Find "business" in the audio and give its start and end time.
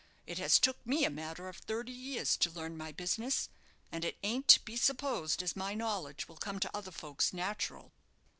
2.91-3.49